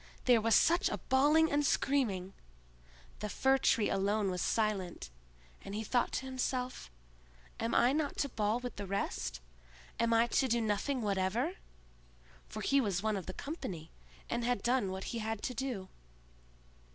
There 0.25 0.41
was 0.41 0.55
such 0.55 0.89
a 0.89 0.97
bawling 0.97 1.51
and 1.51 1.63
screaming!—the 1.63 3.29
Fir 3.29 3.59
tree 3.59 3.87
alone 3.87 4.31
was 4.31 4.41
silent, 4.41 5.11
and 5.63 5.75
he 5.75 5.83
thought 5.83 6.11
to 6.13 6.25
himself, 6.25 6.89
"Am 7.59 7.75
I 7.75 7.93
not 7.93 8.17
to 8.17 8.29
bawl 8.29 8.59
with 8.59 8.77
the 8.77 8.87
rest?—am 8.87 10.11
I 10.11 10.25
to 10.25 10.47
do 10.47 10.59
nothing 10.59 11.03
whatever?" 11.03 11.57
for 12.49 12.61
he 12.61 12.81
was 12.81 13.03
one 13.03 13.15
of 13.15 13.27
the 13.27 13.33
company, 13.33 13.91
and 14.27 14.43
had 14.43 14.63
done 14.63 14.89
what 14.91 15.03
he 15.13 15.19
had 15.19 15.43
to 15.43 15.53
do. 15.53 15.87